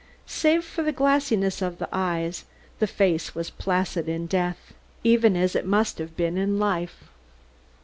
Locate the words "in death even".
4.09-5.35